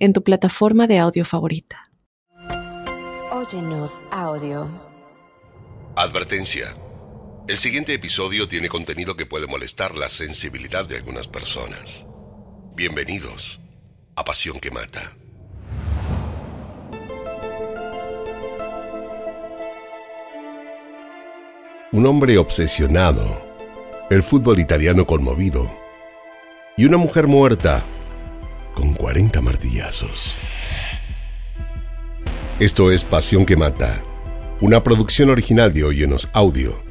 [0.00, 1.92] en tu plataforma de audio favorita.
[3.30, 4.66] Óyenos audio.
[5.94, 6.74] Advertencia.
[7.46, 12.06] El siguiente episodio tiene contenido que puede molestar la sensibilidad de algunas personas.
[12.74, 13.60] Bienvenidos
[14.16, 15.16] a Pasión que Mata.
[21.92, 23.44] Un hombre obsesionado,
[24.08, 25.70] el fútbol italiano conmovido
[26.76, 27.84] y una mujer muerta
[28.74, 30.36] con 40 martillazos.
[32.58, 34.02] Esto es Pasión que Mata,
[34.60, 36.82] una producción original de Oyenos Audio,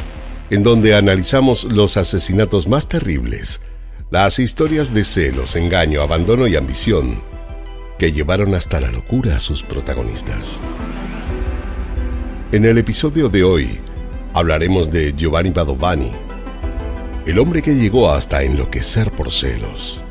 [0.49, 3.61] en donde analizamos los asesinatos más terribles,
[4.09, 7.21] las historias de celos, engaño, abandono y ambición
[7.99, 10.59] que llevaron hasta la locura a sus protagonistas.
[12.51, 13.79] En el episodio de hoy
[14.33, 16.11] hablaremos de Giovanni Padovani,
[17.27, 20.01] el hombre que llegó hasta enloquecer por celos.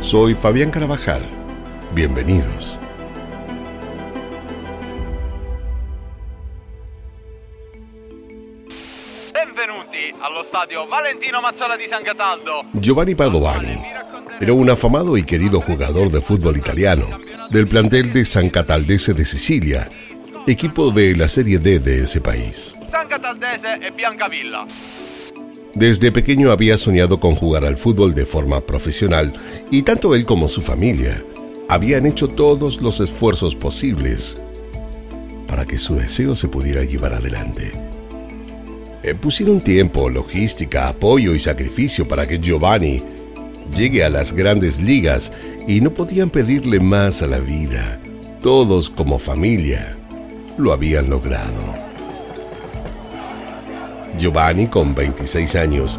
[0.00, 1.20] Soy Fabián Carabajal.
[1.92, 2.78] Bienvenidos.
[9.32, 12.66] Benvenuti allo stadio Valentino Mazzola di San Cataldo.
[12.72, 13.82] Giovanni Padovani
[14.38, 17.18] era un afamado y querido jugador de fútbol italiano
[17.50, 19.90] del plantel de San Cataldese de Sicilia,
[20.46, 22.78] equipo de la Serie D de ese país.
[22.88, 24.64] San Cataldese e Biancavilla.
[25.78, 29.32] Desde pequeño había soñado con jugar al fútbol de forma profesional
[29.70, 31.22] y tanto él como su familia
[31.68, 34.36] habían hecho todos los esfuerzos posibles
[35.46, 37.70] para que su deseo se pudiera llevar adelante.
[39.04, 43.04] Eh, pusieron tiempo, logística, apoyo y sacrificio para que Giovanni
[43.72, 45.30] llegue a las grandes ligas
[45.68, 48.00] y no podían pedirle más a la vida.
[48.42, 49.96] Todos como familia
[50.56, 51.87] lo habían logrado.
[54.18, 55.98] Giovanni, con 26 años,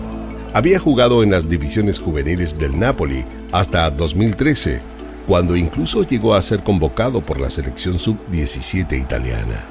[0.54, 4.82] había jugado en las divisiones juveniles del Napoli hasta 2013,
[5.26, 9.68] cuando incluso llegó a ser convocado por la selección sub-17 italiana.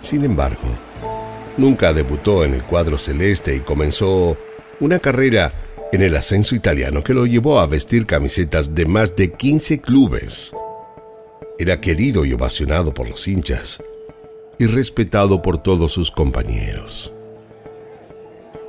[0.00, 0.68] Sin embargo,
[1.56, 4.36] nunca debutó en el cuadro celeste y comenzó
[4.80, 5.52] una carrera
[5.92, 10.52] en el ascenso italiano que lo llevó a vestir camisetas de más de 15 clubes.
[11.58, 13.82] Era querido y ovacionado por los hinchas
[14.58, 17.12] y respetado por todos sus compañeros.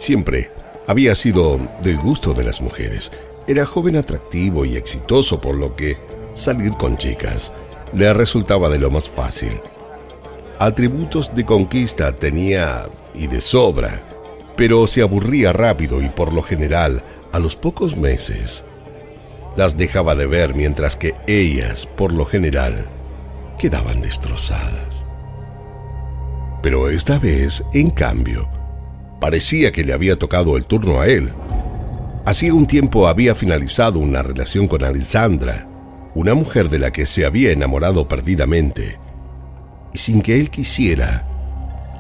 [0.02, 0.50] Siempre
[0.88, 3.12] había sido del gusto de las mujeres.
[3.46, 5.96] Era joven atractivo y exitoso, por lo que
[6.34, 7.54] salir con chicas
[7.94, 9.62] le resultaba de lo más fácil.
[10.58, 14.02] Atributos de conquista tenía y de sobra,
[14.56, 18.64] pero se aburría rápido y por lo general, a los pocos meses,
[19.56, 22.88] las dejaba de ver mientras que ellas, por lo general,
[23.60, 25.06] quedaban destrozadas.
[26.64, 28.50] Pero esta vez, en cambio,
[29.22, 31.32] Parecía que le había tocado el turno a él.
[32.26, 35.68] Hacía un tiempo había finalizado una relación con Alessandra,
[36.16, 38.98] una mujer de la que se había enamorado perdidamente,
[39.94, 41.28] y sin que él quisiera,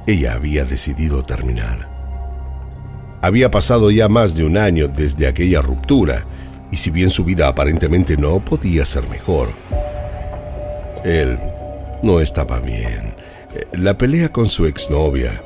[0.07, 1.87] ella había decidido terminar.
[3.21, 6.25] Había pasado ya más de un año desde aquella ruptura,
[6.71, 9.51] y si bien su vida aparentemente no podía ser mejor,
[11.05, 11.37] él
[12.01, 13.13] no estaba bien.
[13.73, 15.43] La pelea con su exnovia,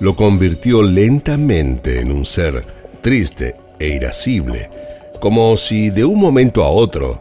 [0.00, 2.64] lo convirtió lentamente en un ser
[3.00, 4.70] triste e irascible,
[5.20, 7.20] como si de un momento a otro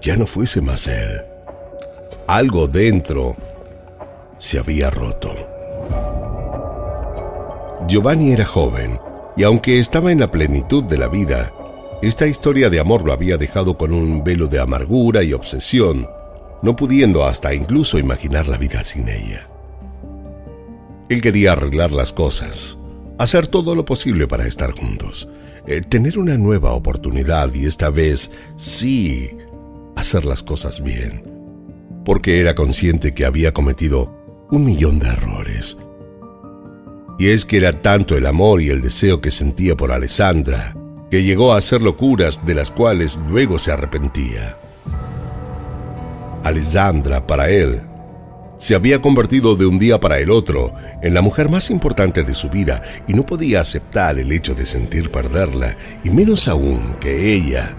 [0.00, 1.22] ya no fuese más él.
[2.26, 3.36] Algo dentro
[4.38, 5.30] se había roto.
[7.88, 8.98] Giovanni era joven,
[9.36, 11.52] y aunque estaba en la plenitud de la vida,
[12.02, 16.08] esta historia de amor lo había dejado con un velo de amargura y obsesión,
[16.62, 19.49] no pudiendo hasta incluso imaginar la vida sin ella.
[21.10, 22.78] Él quería arreglar las cosas,
[23.18, 25.28] hacer todo lo posible para estar juntos,
[25.66, 29.28] eh, tener una nueva oportunidad y esta vez sí
[29.96, 31.24] hacer las cosas bien,
[32.04, 35.76] porque era consciente que había cometido un millón de errores.
[37.18, 40.76] Y es que era tanto el amor y el deseo que sentía por Alessandra,
[41.10, 44.56] que llegó a hacer locuras de las cuales luego se arrepentía.
[46.44, 47.82] Alessandra, para él,
[48.60, 52.34] se había convertido de un día para el otro en la mujer más importante de
[52.34, 57.34] su vida y no podía aceptar el hecho de sentir perderla, y menos aún que
[57.34, 57.74] ella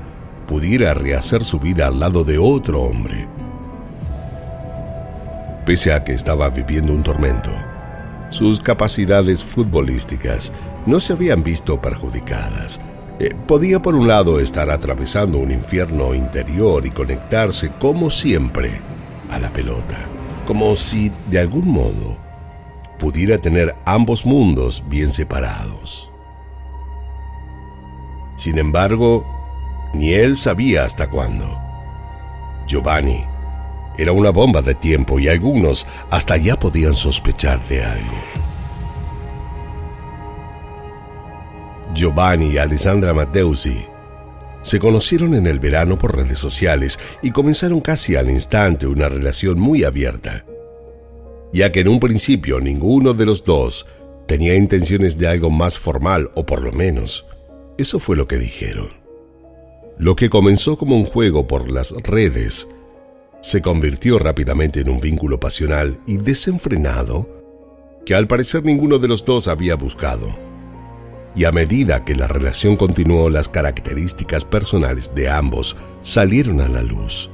[0.47, 3.27] pudiera rehacer su vida al lado de otro hombre.
[5.67, 7.51] Pese a que estaba viviendo un tormento,
[8.31, 10.51] sus capacidades futbolísticas
[10.87, 12.79] no se habían visto perjudicadas.
[13.19, 18.81] Eh, podía por un lado estar atravesando un infierno interior y conectarse como siempre
[19.29, 20.07] a la pelota,
[20.51, 22.17] como si de algún modo
[22.99, 26.11] pudiera tener ambos mundos bien separados.
[28.35, 29.25] Sin embargo,
[29.93, 31.57] ni él sabía hasta cuándo.
[32.67, 33.23] Giovanni
[33.97, 38.17] era una bomba de tiempo y algunos hasta ya podían sospechar de algo.
[41.93, 43.87] Giovanni y Alessandra Matteusi
[44.61, 49.59] se conocieron en el verano por redes sociales y comenzaron casi al instante una relación
[49.59, 50.45] muy abierta,
[51.51, 53.87] ya que en un principio ninguno de los dos
[54.27, 57.25] tenía intenciones de algo más formal o por lo menos
[57.77, 58.89] eso fue lo que dijeron.
[59.97, 62.67] Lo que comenzó como un juego por las redes
[63.41, 67.27] se convirtió rápidamente en un vínculo pasional y desenfrenado
[68.05, 70.50] que al parecer ninguno de los dos había buscado.
[71.35, 76.81] Y a medida que la relación continuó, las características personales de ambos salieron a la
[76.81, 77.29] luz.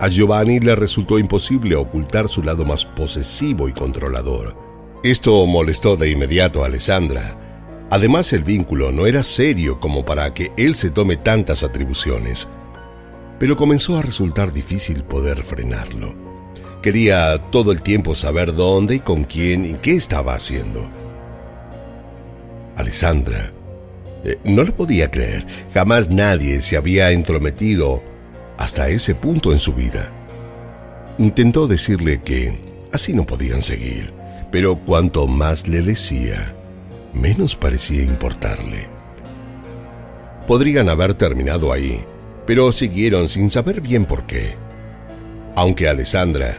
[0.00, 4.56] A Giovanni le resultó imposible ocultar su lado más posesivo y controlador.
[5.02, 7.38] Esto molestó de inmediato a Alessandra.
[7.90, 12.46] Además, el vínculo no era serio como para que él se tome tantas atribuciones
[13.38, 16.14] pero comenzó a resultar difícil poder frenarlo.
[16.82, 20.90] Quería todo el tiempo saber dónde y con quién y qué estaba haciendo.
[22.78, 23.52] Alessandra
[24.24, 25.44] eh, no lo podía creer.
[25.74, 28.02] Jamás nadie se había entrometido
[28.56, 30.12] hasta ese punto en su vida.
[31.18, 34.12] Intentó decirle que así no podían seguir,
[34.52, 36.54] pero cuanto más le decía,
[37.12, 38.88] menos parecía importarle.
[40.46, 42.04] Podrían haber terminado ahí,
[42.46, 44.54] pero siguieron sin saber bien por qué.
[45.56, 46.56] Aunque Alessandra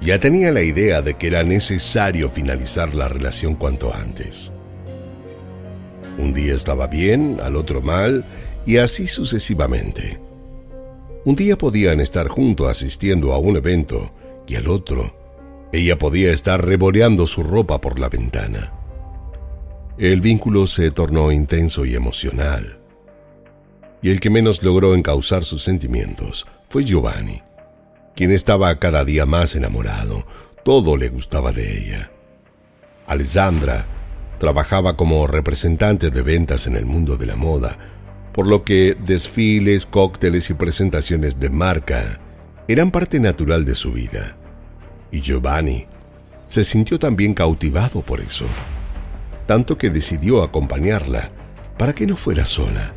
[0.00, 4.53] ya tenía la idea de que era necesario finalizar la relación cuanto antes.
[6.18, 8.24] Un día estaba bien, al otro mal,
[8.66, 10.20] y así sucesivamente.
[11.24, 14.12] Un día podían estar juntos asistiendo a un evento
[14.46, 15.14] y al otro
[15.72, 18.72] ella podía estar revoleando su ropa por la ventana.
[19.98, 22.78] El vínculo se tornó intenso y emocional
[24.04, 27.40] y el que menos logró encauzar sus sentimientos fue Giovanni,
[28.14, 30.26] quien estaba cada día más enamorado.
[30.62, 32.10] Todo le gustaba de ella.
[33.06, 33.86] Alessandra
[34.44, 37.78] trabajaba como representante de ventas en el mundo de la moda,
[38.32, 42.20] por lo que desfiles, cócteles y presentaciones de marca
[42.68, 44.36] eran parte natural de su vida.
[45.10, 45.86] Y Giovanni
[46.48, 48.46] se sintió también cautivado por eso,
[49.46, 51.30] tanto que decidió acompañarla
[51.78, 52.94] para que no fuera sola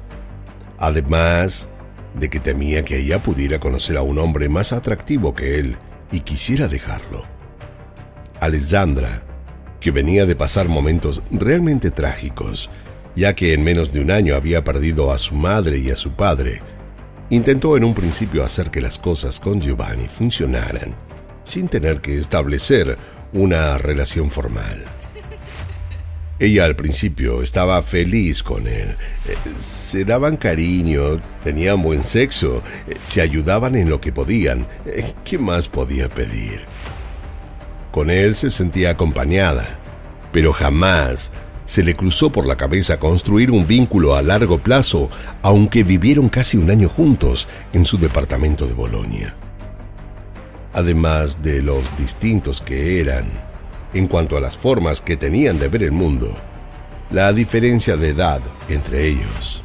[0.78, 1.68] además
[2.20, 5.78] de que temía que ella pudiera conocer a un hombre más atractivo que él
[6.12, 7.24] y quisiera dejarlo.
[8.40, 9.24] Alessandra,
[9.80, 12.70] que venía de pasar momentos realmente trágicos,
[13.16, 16.12] ya que en menos de un año había perdido a su madre y a su
[16.12, 16.62] padre,
[17.30, 20.96] intentó en un principio hacer que las cosas con Giovanni funcionaran,
[21.44, 22.98] sin tener que establecer
[23.34, 24.84] una relación formal.
[26.40, 28.96] Ella al principio estaba feliz con él.
[29.28, 34.68] Eh, se daban cariño, tenían buen sexo, eh, se ayudaban en lo que podían.
[34.86, 36.62] Eh, ¿Qué más podía pedir?
[37.98, 39.80] Con él se sentía acompañada,
[40.32, 41.32] pero jamás
[41.66, 45.10] se le cruzó por la cabeza construir un vínculo a largo plazo,
[45.42, 49.36] aunque vivieron casi un año juntos en su departamento de Bolonia.
[50.74, 53.26] Además de los distintos que eran,
[53.96, 56.32] en cuanto a las formas que tenían de ver el mundo,
[57.10, 59.64] la diferencia de edad entre ellos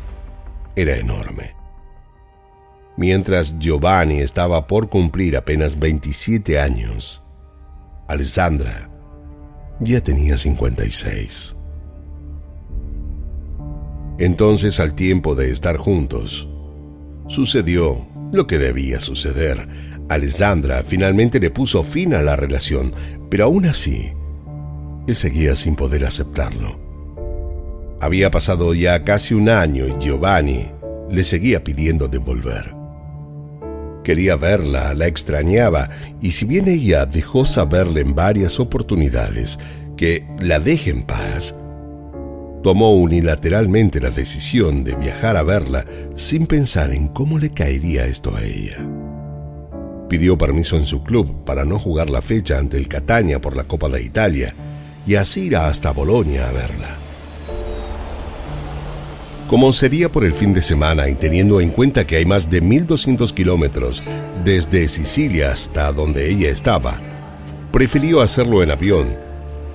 [0.74, 1.54] era enorme.
[2.96, 7.21] Mientras Giovanni estaba por cumplir apenas 27 años,
[8.12, 8.90] Alessandra
[9.81, 11.57] ya tenía 56.
[14.19, 16.47] Entonces, al tiempo de estar juntos,
[17.26, 19.66] sucedió lo que debía suceder.
[20.11, 22.92] Alessandra finalmente le puso fin a la relación,
[23.31, 24.12] pero aún así,
[25.09, 26.78] él seguía sin poder aceptarlo.
[28.02, 30.71] Había pasado ya casi un año y Giovanni
[31.11, 32.81] le seguía pidiendo de volver.
[34.04, 35.88] Quería verla, la extrañaba,
[36.21, 39.59] y si bien ella dejó saberle en varias oportunidades
[39.97, 41.54] que la deje en paz,
[42.62, 45.85] tomó unilateralmente la decisión de viajar a verla
[46.16, 48.88] sin pensar en cómo le caería esto a ella.
[50.09, 53.64] Pidió permiso en su club para no jugar la fecha ante el Catania por la
[53.64, 54.54] Copa de Italia
[55.06, 57.01] y así irá hasta Bolonia a verla.
[59.52, 62.62] Como sería por el fin de semana y teniendo en cuenta que hay más de
[62.62, 64.02] 1200 kilómetros
[64.47, 66.99] desde Sicilia hasta donde ella estaba,
[67.71, 69.14] prefirió hacerlo en avión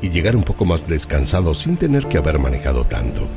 [0.01, 3.27] y llegar un poco más descansado sin tener que haber manejado tanto.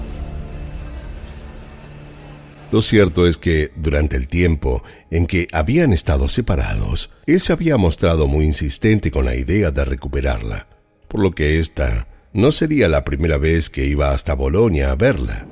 [2.73, 7.77] Lo cierto es que durante el tiempo en que habían estado separados, él se había
[7.77, 10.69] mostrado muy insistente con la idea de recuperarla,
[11.07, 15.47] por lo que esta no sería la primera vez que iba hasta Bolonia a verla.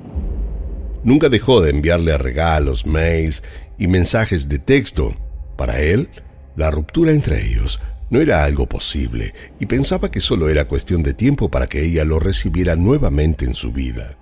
[1.03, 3.43] Nunca dejó de enviarle regalos, mails
[3.77, 5.13] y mensajes de texto.
[5.57, 6.09] Para él,
[6.55, 7.79] la ruptura entre ellos
[8.09, 12.05] no era algo posible y pensaba que solo era cuestión de tiempo para que ella
[12.05, 14.17] lo recibiera nuevamente en su vida.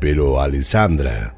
[0.00, 1.36] Pero Alessandra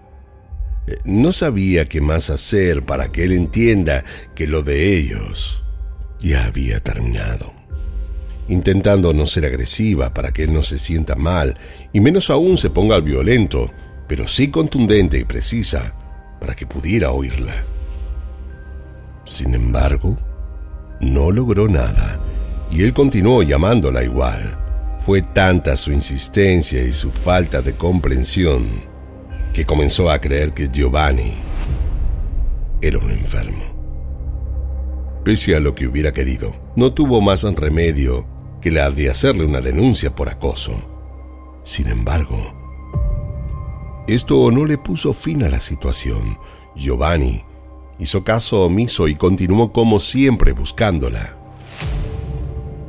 [0.87, 5.65] eh, no sabía qué más hacer para que él entienda que lo de ellos
[6.21, 7.53] ya había terminado.
[8.49, 11.59] Intentando no ser agresiva para que él no se sienta mal
[11.93, 13.73] y menos aún se ponga violento,
[14.09, 15.95] pero sí contundente y precisa
[16.41, 17.67] para que pudiera oírla.
[19.25, 20.17] Sin embargo,
[21.01, 22.21] no logró nada
[22.71, 24.59] y él continuó llamándola igual.
[25.01, 28.67] Fue tanta su insistencia y su falta de comprensión
[29.53, 31.35] que comenzó a creer que Giovanni
[32.81, 33.65] era un enfermo.
[35.25, 38.27] Pese a lo que hubiera querido, no tuvo más remedio
[38.61, 40.75] que la de hacerle una denuncia por acoso.
[41.65, 42.56] Sin embargo,
[44.07, 46.39] esto no le puso fin a la situación.
[46.77, 47.45] Giovanni
[47.99, 51.37] hizo caso omiso y continuó como siempre buscándola.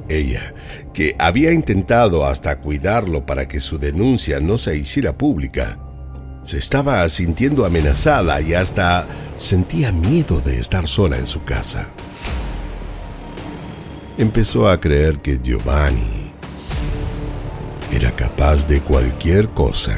[0.10, 0.54] Ella,
[0.94, 5.80] que había intentado hasta cuidarlo para que su denuncia no se hiciera pública,
[6.44, 9.06] se estaba sintiendo amenazada y hasta
[9.36, 11.92] sentía miedo de estar sola en su casa.
[14.18, 16.32] Empezó a creer que Giovanni
[17.92, 19.98] era capaz de cualquier cosa.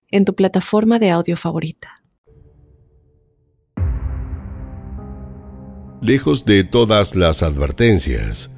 [0.11, 2.03] en tu plataforma de audio favorita.
[6.01, 8.51] Lejos de todas las advertencias,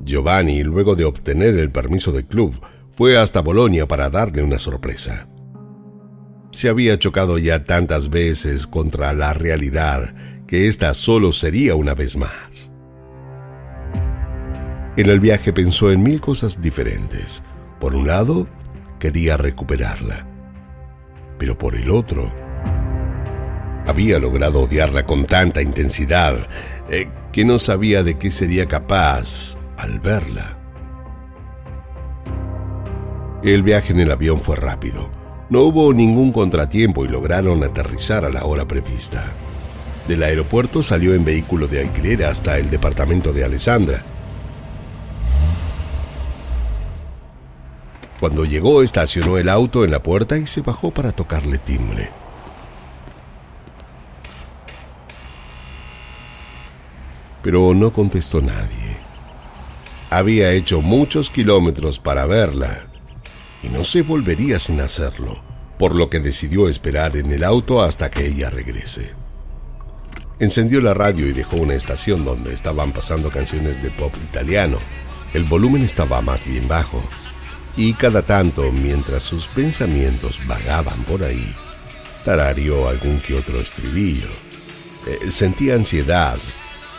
[0.00, 2.54] Giovanni, luego de obtener el permiso del club,
[2.92, 5.28] fue hasta Bolonia para darle una sorpresa.
[6.50, 10.14] Se había chocado ya tantas veces contra la realidad
[10.46, 12.72] que esta solo sería una vez más.
[14.96, 17.44] En el viaje pensó en mil cosas diferentes.
[17.78, 18.48] Por un lado,
[18.98, 20.37] quería recuperarla
[21.38, 22.32] pero por el otro,
[23.86, 26.36] había logrado odiarla con tanta intensidad
[26.90, 30.58] eh, que no sabía de qué sería capaz al verla.
[33.42, 35.10] El viaje en el avión fue rápido.
[35.48, 39.32] No hubo ningún contratiempo y lograron aterrizar a la hora prevista.
[40.06, 44.02] Del aeropuerto salió en vehículo de alquiler hasta el departamento de Alessandra
[48.20, 52.10] Cuando llegó, estacionó el auto en la puerta y se bajó para tocarle timbre.
[57.42, 58.98] Pero no contestó nadie.
[60.10, 62.90] Había hecho muchos kilómetros para verla
[63.62, 65.40] y no se volvería sin hacerlo,
[65.78, 69.12] por lo que decidió esperar en el auto hasta que ella regrese.
[70.40, 74.78] Encendió la radio y dejó una estación donde estaban pasando canciones de pop italiano.
[75.34, 77.02] El volumen estaba más bien bajo
[77.76, 81.54] y cada tanto, mientras sus pensamientos vagaban por ahí,
[82.24, 84.28] tarareó algún que otro estribillo.
[85.06, 86.38] Eh, sentía ansiedad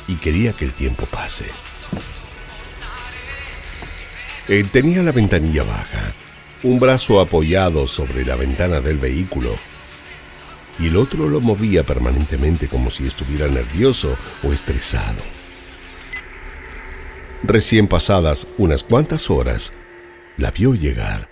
[0.08, 1.46] y quería que el tiempo pase.
[4.48, 6.14] Eh, tenía la ventanilla baja,
[6.64, 9.58] un brazo apoyado sobre la ventana del vehículo
[10.80, 15.22] y el otro lo movía permanentemente como si estuviera nervioso o estresado.
[17.44, 19.74] Recién pasadas unas cuantas horas,
[20.39, 21.29] la vio llegar.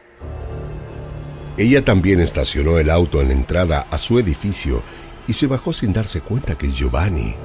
[1.57, 4.83] Ella también estacionó el auto en la entrada a su edificio
[5.27, 7.35] y se bajó sin darse cuenta que Giovanni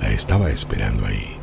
[0.00, 1.38] la estaba esperando ahí.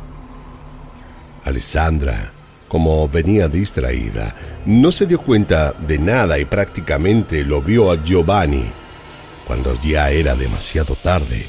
[1.44, 2.32] Alessandra,
[2.68, 4.34] como venía distraída,
[4.66, 8.64] no se dio cuenta de nada y prácticamente lo vio a Giovanni
[9.46, 11.46] cuando ya era demasiado tarde.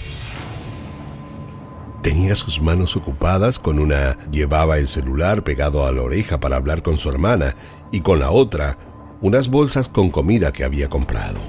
[2.05, 6.83] Tenía sus manos ocupadas, con una llevaba el celular pegado a la oreja para hablar
[6.83, 7.55] con su hermana
[7.91, 8.77] y con la otra
[9.21, 11.39] unas bolsas con comida que había comprado.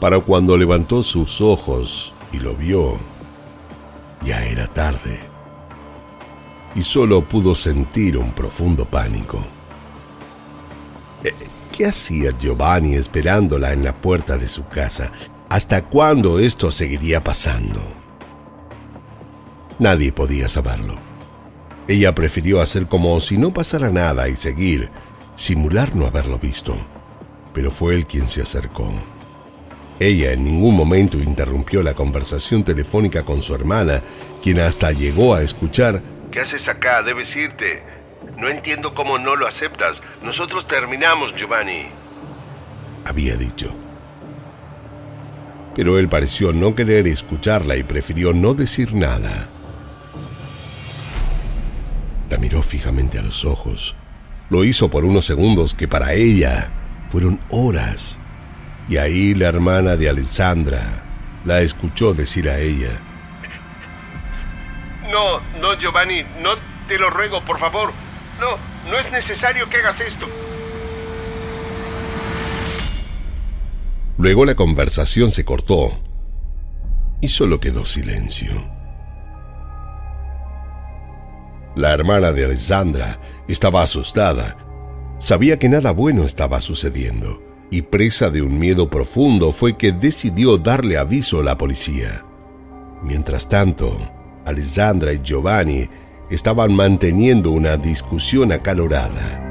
[0.00, 2.98] Para cuando levantó sus ojos y lo vio,
[4.22, 5.30] ya era tarde
[6.74, 9.44] y solo pudo sentir un profundo pánico.
[11.24, 11.34] Eh,
[11.72, 15.10] ¿Qué hacía Giovanni esperándola en la puerta de su casa?
[15.48, 17.80] ¿Hasta cuándo esto seguiría pasando?
[19.78, 21.09] Nadie podía saberlo.
[21.90, 24.90] Ella prefirió hacer como si no pasara nada y seguir,
[25.34, 26.76] simular no haberlo visto.
[27.52, 28.92] Pero fue él quien se acercó.
[29.98, 34.02] Ella en ningún momento interrumpió la conversación telefónica con su hermana,
[34.40, 37.02] quien hasta llegó a escuchar ¿Qué haces acá?
[37.02, 37.82] Debes irte.
[38.38, 40.00] No entiendo cómo no lo aceptas.
[40.22, 41.86] Nosotros terminamos, Giovanni.
[43.04, 43.76] Había dicho
[45.74, 49.48] pero él pareció no querer escucharla y prefirió no decir nada.
[52.30, 53.96] La miró fijamente a los ojos.
[54.50, 56.70] Lo hizo por unos segundos que para ella
[57.08, 58.16] fueron horas.
[58.88, 61.04] Y ahí la hermana de Alessandra
[61.44, 63.02] la escuchó decir a ella.
[65.10, 66.50] No, no, Giovanni, no
[66.86, 67.92] te lo ruego, por favor.
[68.38, 68.56] No,
[68.88, 70.26] no es necesario que hagas esto.
[74.18, 76.00] Luego la conversación se cortó
[77.20, 78.79] y solo quedó silencio.
[81.76, 84.56] La hermana de Alessandra estaba asustada.
[85.18, 90.58] Sabía que nada bueno estaba sucediendo y presa de un miedo profundo fue que decidió
[90.58, 92.24] darle aviso a la policía.
[93.02, 93.96] Mientras tanto,
[94.44, 95.88] Alessandra y Giovanni
[96.30, 99.46] estaban manteniendo una discusión acalorada.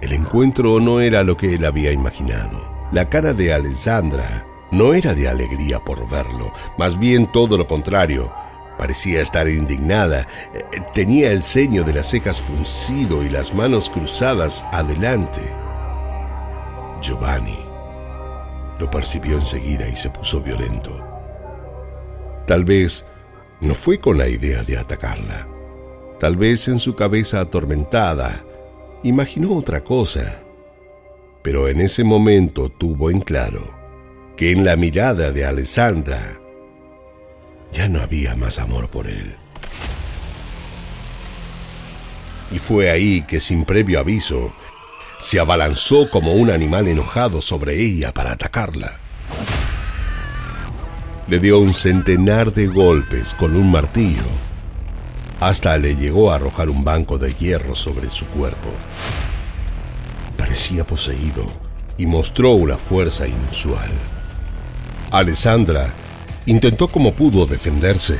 [0.00, 2.70] El encuentro no era lo que él había imaginado.
[2.92, 8.32] La cara de Alessandra no era de alegría por verlo, más bien todo lo contrario.
[8.78, 10.26] Parecía estar indignada.
[10.54, 15.40] Eh, tenía el ceño de las cejas fruncido y las manos cruzadas adelante.
[17.02, 17.58] Giovanni
[18.78, 21.06] lo percibió enseguida y se puso violento.
[22.46, 23.04] Tal vez
[23.60, 25.46] no fue con la idea de atacarla.
[26.18, 28.42] Tal vez en su cabeza atormentada
[29.02, 30.40] imaginó otra cosa,
[31.42, 33.79] pero en ese momento tuvo en claro
[34.40, 36.18] que en la mirada de Alessandra
[37.72, 39.36] ya no había más amor por él.
[42.50, 44.50] Y fue ahí que sin previo aviso
[45.18, 48.98] se abalanzó como un animal enojado sobre ella para atacarla.
[51.28, 54.24] Le dio un centenar de golpes con un martillo
[55.38, 58.70] hasta le llegó a arrojar un banco de hierro sobre su cuerpo.
[60.38, 61.44] Parecía poseído
[61.98, 63.90] y mostró una fuerza inusual.
[65.10, 65.92] Alessandra
[66.46, 68.16] intentó como pudo defenderse.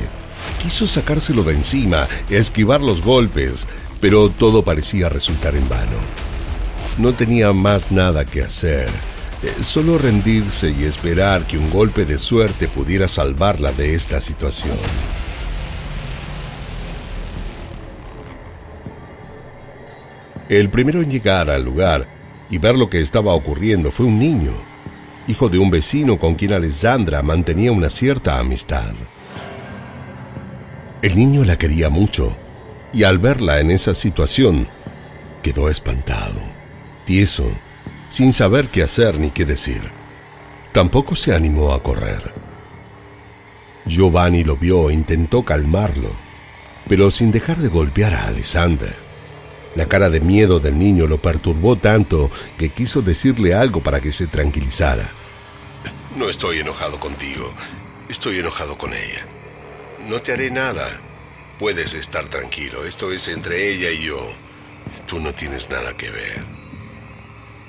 [0.62, 3.66] Quiso sacárselo de encima, esquivar los golpes,
[4.00, 5.96] pero todo parecía resultar en vano.
[6.98, 8.88] No tenía más nada que hacer,
[9.42, 14.76] eh, solo rendirse y esperar que un golpe de suerte pudiera salvarla de esta situación.
[20.48, 22.08] El primero en llegar al lugar
[22.50, 24.52] y ver lo que estaba ocurriendo fue un niño,
[25.26, 28.94] hijo de un vecino con quien Alessandra mantenía una cierta amistad.
[31.02, 32.36] El niño la quería mucho
[32.92, 34.68] y al verla en esa situación
[35.42, 36.40] quedó espantado,
[37.04, 37.50] tieso,
[38.08, 39.82] sin saber qué hacer ni qué decir.
[40.72, 42.34] Tampoco se animó a correr.
[43.86, 46.10] Giovanni lo vio e intentó calmarlo,
[46.88, 48.92] pero sin dejar de golpear a Alessandra.
[49.76, 54.10] La cara de miedo del niño lo perturbó tanto que quiso decirle algo para que
[54.10, 55.08] se tranquilizara.
[56.16, 57.54] No estoy enojado contigo,
[58.08, 59.26] estoy enojado con ella.
[60.08, 61.00] No te haré nada.
[61.58, 64.32] Puedes estar tranquilo, esto es entre ella y yo.
[65.06, 66.44] Tú no tienes nada que ver.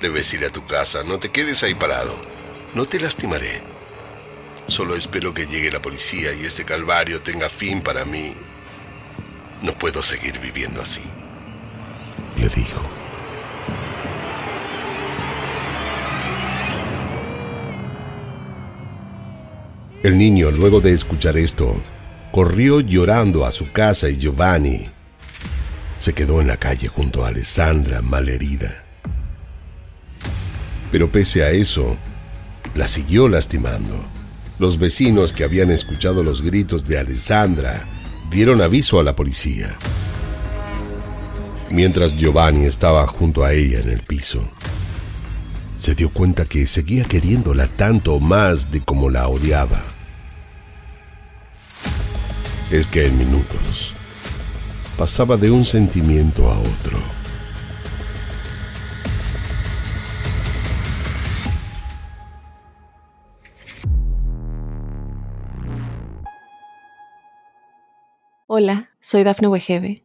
[0.00, 2.16] Debes ir a tu casa, no te quedes ahí parado.
[2.74, 3.62] No te lastimaré.
[4.66, 8.34] Solo espero que llegue la policía y este calvario tenga fin para mí.
[9.60, 11.02] No puedo seguir viviendo así
[12.42, 12.82] le dijo.
[20.02, 21.80] El niño, luego de escuchar esto,
[22.32, 24.90] corrió llorando a su casa y Giovanni
[25.98, 28.84] se quedó en la calle junto a Alessandra malherida.
[30.90, 31.96] Pero pese a eso,
[32.74, 34.04] la siguió lastimando.
[34.58, 37.86] Los vecinos que habían escuchado los gritos de Alessandra
[38.30, 39.76] dieron aviso a la policía
[41.72, 44.46] mientras Giovanni estaba junto a ella en el piso.
[45.78, 49.82] se dio cuenta que seguía queriéndola tanto más de como la odiaba.
[52.70, 53.94] Es que en minutos
[54.96, 56.98] pasaba de un sentimiento a otro.
[68.46, 70.04] Hola, soy Dafne Wegebe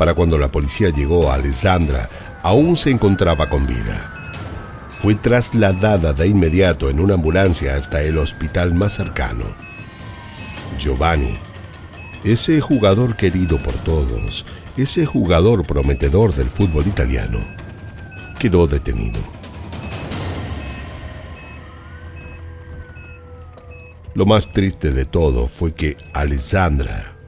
[0.00, 2.08] Para cuando la policía llegó a Alessandra,
[2.42, 4.10] aún se encontraba con vida.
[4.98, 9.44] Fue trasladada de inmediato en una ambulancia hasta el hospital más cercano.
[10.78, 11.34] Giovanni,
[12.24, 14.46] ese jugador querido por todos,
[14.78, 17.40] ese jugador prometedor del fútbol italiano,
[18.38, 19.20] quedó detenido.
[24.14, 27.18] Lo más triste de todo fue que Alessandra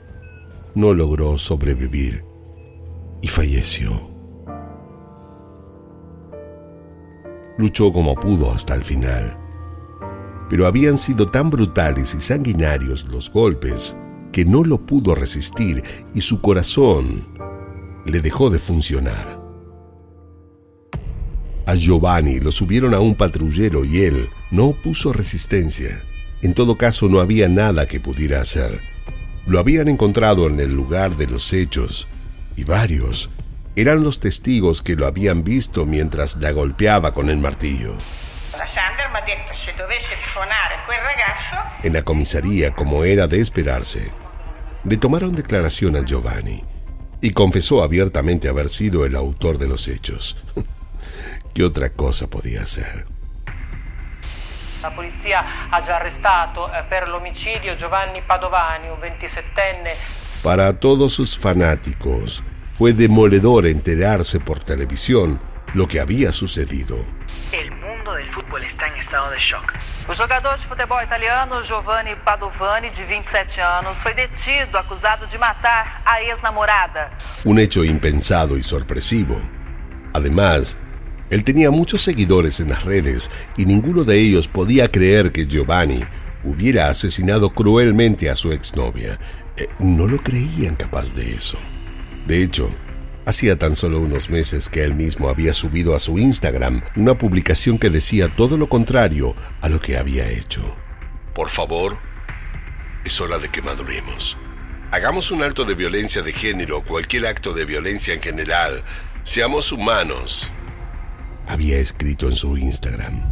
[0.74, 2.31] no logró sobrevivir
[3.22, 4.10] y falleció.
[7.56, 9.38] Luchó como pudo hasta el final,
[10.50, 13.96] pero habían sido tan brutales y sanguinarios los golpes
[14.32, 15.82] que no lo pudo resistir
[16.14, 17.28] y su corazón
[18.04, 19.40] le dejó de funcionar.
[21.64, 26.02] A Giovanni lo subieron a un patrullero y él no opuso resistencia.
[26.42, 28.80] En todo caso, no había nada que pudiera hacer.
[29.46, 32.08] Lo habían encontrado en el lugar de los hechos
[32.56, 33.30] y varios
[33.74, 37.96] eran los testigos que lo habían visto mientras la golpeaba con el martillo.
[41.82, 44.12] En la comisaría, como era de esperarse,
[44.84, 46.62] le tomaron declaración a Giovanni
[47.20, 50.36] y confesó abiertamente haber sido el autor de los hechos.
[51.54, 53.06] ¿Qué otra cosa podía hacer?
[54.82, 59.94] La policía ha già arrestato eh, per l'omicidio Giovanni Padovani, un 27enne.
[60.42, 62.42] Para todos sus fanáticos,
[62.74, 65.40] fue demoledor enterarse por televisión
[65.72, 66.96] lo que había sucedido.
[67.52, 69.72] El mundo del fútbol está en estado de shock.
[70.08, 76.02] O jogador de futebol italiano Giovanni Padovani, de 27 anos, foi detido acusado de matar
[76.04, 77.16] a ex-namorada.
[77.44, 79.40] Un hecho impensado y sorpresivo.
[80.12, 80.76] Además,
[81.30, 86.02] él tenía muchos seguidores en las redes y ninguno de ellos podía creer que Giovanni
[86.44, 89.20] hubiera asesinado cruelmente a su exnovia.
[89.56, 91.58] Eh, no lo creían capaz de eso.
[92.26, 92.70] De hecho,
[93.26, 97.78] hacía tan solo unos meses que él mismo había subido a su Instagram una publicación
[97.78, 100.76] que decía todo lo contrario a lo que había hecho.
[101.34, 101.98] Por favor,
[103.04, 104.36] es hora de que maduremos.
[104.90, 108.82] Hagamos un alto de violencia de género, cualquier acto de violencia en general.
[109.24, 110.50] Seamos humanos
[111.46, 113.22] había escrito en su Instagram.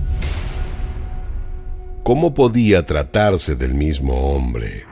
[2.02, 4.84] ¿Cómo podía tratarse del mismo hombre?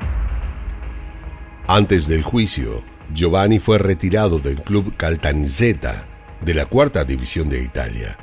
[1.70, 6.08] Antes del juicio, Giovanni fue retirado del club Caltanissetta
[6.40, 8.16] de la cuarta división de Italia.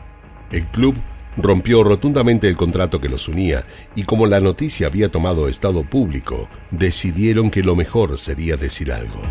[0.50, 0.96] El club
[1.38, 6.50] rompió rotundamente el contrato que los unía y como la noticia había tomado estado público,
[6.72, 9.22] decidieron que lo mejor sería decir algo.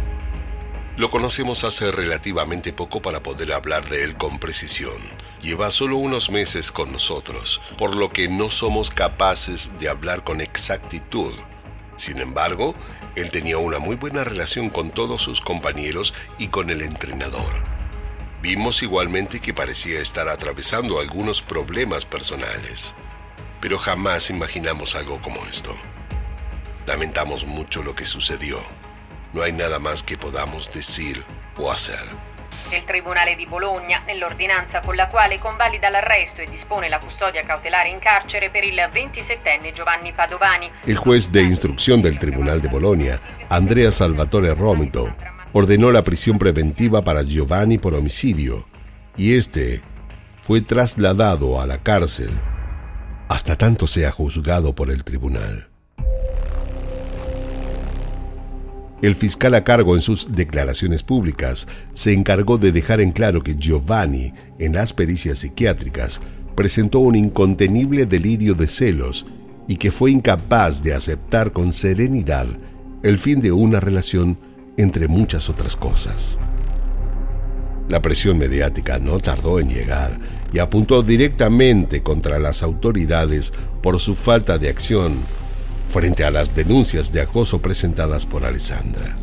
[0.97, 4.95] Lo conocemos hace relativamente poco para poder hablar de él con precisión.
[5.43, 10.41] Lleva solo unos meses con nosotros, por lo que no somos capaces de hablar con
[10.41, 11.33] exactitud.
[11.97, 12.77] Sin embargo,
[13.17, 17.63] él tenía una muy buena relación con todos sus compañeros y con el entrenador.
[18.43, 22.95] Vimos igualmente que parecía estar atravesando algunos problemas personales,
[23.61, 25.75] pero jamás imaginamos algo como esto.
[26.87, 28.61] Lamentamos mucho lo que sucedió
[29.35, 31.25] no hay nada más que podamos decir
[31.59, 32.34] o hacer.
[32.71, 37.89] El Tribunale di Bologna, nell'ordinanza con la quale convalida l'arresto e dispone la custodia cautelare
[37.89, 40.71] in carcere per il 27enne Giovanni Padovani.
[40.85, 45.15] El juez de instrucción del Tribunal de Bologna, Andrea Salvatore Romito,
[45.53, 48.67] ordenó la prisión preventiva para Giovanni por homicidio
[49.17, 49.83] y este
[50.41, 52.31] fue trasladado a la cárcel
[53.29, 55.74] hasta tanto sea juzgado por el tribunal.
[59.03, 63.57] El fiscal a cargo en sus declaraciones públicas se encargó de dejar en claro que
[63.57, 66.21] Giovanni, en las pericias psiquiátricas,
[66.55, 69.27] presentó un incontenible delirio de celos
[69.67, 72.47] y que fue incapaz de aceptar con serenidad
[73.03, 74.39] el fin de una relación
[74.77, 76.39] entre muchas otras cosas.
[77.89, 80.19] La presión mediática no tardó en llegar
[80.53, 83.53] y apuntó directamente contra las autoridades
[83.83, 85.19] por su falta de acción
[85.95, 89.17] frente a las denuncias de acoso presentadas por Alessandra.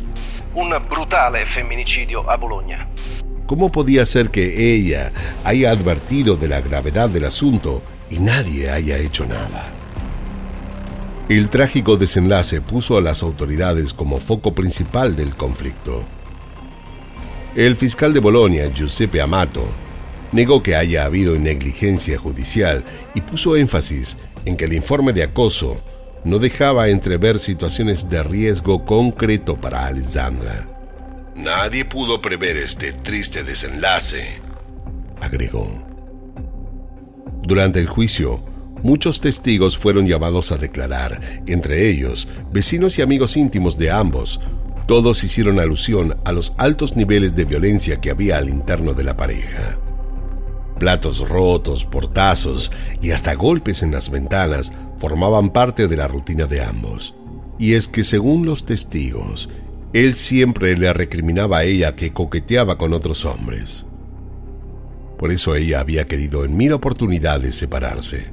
[0.54, 2.88] Un brutale femminicidio a Bologna.
[3.44, 5.12] ¿Cómo podía ser que ella
[5.44, 9.74] haya advertido de la gravedad del asunto y nadie haya hecho nada?
[11.28, 16.06] El trágico desenlace puso a las autoridades como foco principal del conflicto.
[17.54, 19.68] El fiscal de Bolonia, Giuseppe Amato,
[20.32, 22.82] negó que haya habido negligencia judicial
[23.14, 25.82] y puso énfasis en que el informe de acoso
[26.24, 30.68] no dejaba entrever situaciones de riesgo concreto para Alessandra.
[31.34, 34.40] Nadie pudo prever este triste desenlace,
[35.20, 35.66] agregó.
[37.42, 38.40] Durante el juicio,
[38.82, 44.40] muchos testigos fueron llamados a declarar, entre ellos vecinos y amigos íntimos de ambos.
[44.86, 49.16] Todos hicieron alusión a los altos niveles de violencia que había al interno de la
[49.16, 49.78] pareja.
[50.82, 56.64] Platos rotos, portazos y hasta golpes en las ventanas formaban parte de la rutina de
[56.64, 57.14] ambos.
[57.56, 59.48] Y es que según los testigos,
[59.92, 63.86] él siempre le recriminaba a ella que coqueteaba con otros hombres.
[65.18, 68.32] Por eso ella había querido en mil oportunidades separarse.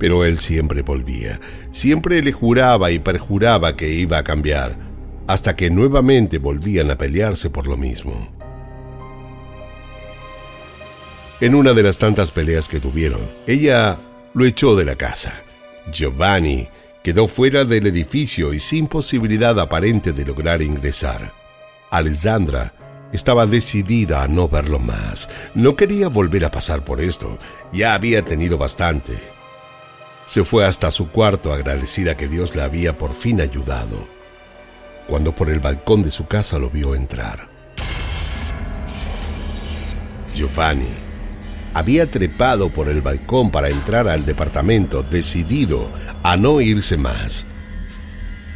[0.00, 1.38] Pero él siempre volvía,
[1.70, 4.76] siempre le juraba y perjuraba que iba a cambiar,
[5.28, 8.36] hasta que nuevamente volvían a pelearse por lo mismo.
[11.40, 13.96] En una de las tantas peleas que tuvieron, ella
[14.34, 15.44] lo echó de la casa.
[15.92, 16.68] Giovanni
[17.04, 21.32] quedó fuera del edificio y sin posibilidad aparente de lograr ingresar.
[21.90, 22.74] Alessandra
[23.12, 25.28] estaba decidida a no verlo más.
[25.54, 27.38] No quería volver a pasar por esto.
[27.72, 29.16] Ya había tenido bastante.
[30.24, 34.08] Se fue hasta su cuarto agradecida que Dios la había por fin ayudado,
[35.06, 37.48] cuando por el balcón de su casa lo vio entrar.
[40.34, 41.07] Giovanni
[41.74, 47.46] había trepado por el balcón para entrar al departamento, decidido a no irse más.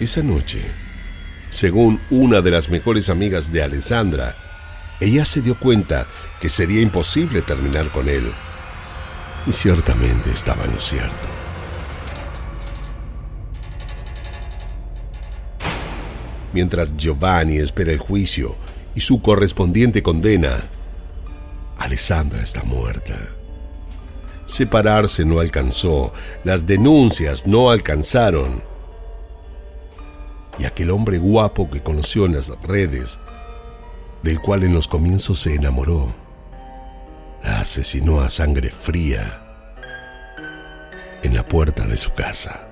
[0.00, 0.62] Esa noche,
[1.48, 4.34] según una de las mejores amigas de Alessandra,
[5.00, 6.06] ella se dio cuenta
[6.40, 8.32] que sería imposible terminar con él.
[9.46, 11.28] Y ciertamente estaba en lo cierto.
[16.52, 18.54] Mientras Giovanni espera el juicio
[18.94, 20.68] y su correspondiente condena,
[21.82, 23.18] Alessandra está muerta.
[24.46, 26.12] Separarse no alcanzó,
[26.44, 28.62] las denuncias no alcanzaron.
[30.60, 33.18] Y aquel hombre guapo que conoció en las redes,
[34.22, 36.06] del cual en los comienzos se enamoró,
[37.42, 39.42] la asesinó a sangre fría
[41.24, 42.71] en la puerta de su casa.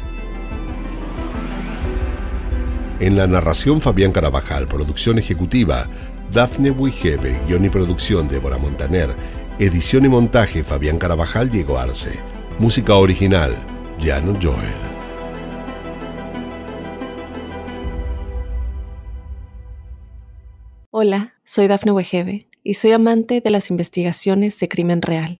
[3.01, 5.87] En la narración Fabián Carabajal, producción ejecutiva
[6.31, 9.09] Dafne Wigebe, guion y producción Débora Montaner,
[9.57, 12.11] edición y montaje Fabián Carabajal Diego Arce,
[12.59, 13.55] música original
[13.99, 14.69] Jano Joel.
[20.91, 25.39] Hola, soy Dafne Wegebe y soy amante de las investigaciones de crimen real.